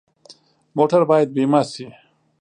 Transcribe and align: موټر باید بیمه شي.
موټر 0.77 1.01
باید 1.09 1.27
بیمه 1.35 1.61
شي. 1.71 1.87